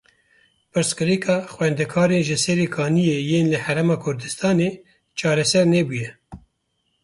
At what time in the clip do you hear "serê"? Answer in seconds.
2.43-2.67